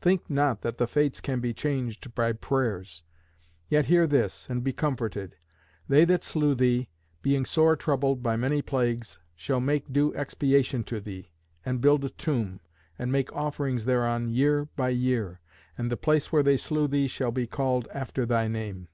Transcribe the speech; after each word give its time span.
Think 0.00 0.30
not 0.30 0.60
that 0.60 0.78
the 0.78 0.86
Fates 0.86 1.20
can 1.20 1.40
be 1.40 1.52
changed 1.52 2.14
by 2.14 2.34
prayers. 2.34 3.02
Yet 3.68 3.86
hear 3.86 4.06
this, 4.06 4.48
and 4.48 4.62
be 4.62 4.72
comforted. 4.72 5.34
They 5.88 6.04
that 6.04 6.22
slew 6.22 6.54
thee, 6.54 6.88
being 7.20 7.44
sore 7.44 7.74
troubled 7.74 8.22
by 8.22 8.36
many 8.36 8.62
plagues, 8.62 9.18
shall 9.34 9.58
make 9.58 9.92
due 9.92 10.12
expiation 10.14 10.84
to 10.84 11.00
thee, 11.00 11.32
and 11.66 11.80
build 11.80 12.04
a 12.04 12.10
tomb, 12.10 12.60
and 12.96 13.10
make 13.10 13.32
offerings 13.32 13.84
thereon 13.84 14.28
year 14.28 14.66
by 14.76 14.90
year; 14.90 15.40
and 15.76 15.90
the 15.90 15.96
place 15.96 16.30
where 16.30 16.44
they 16.44 16.56
slew 16.58 16.86
thee 16.86 17.08
shall 17.08 17.32
be 17.32 17.48
called 17.48 17.88
after 17.92 18.24
thy 18.24 18.46
name." 18.46 18.86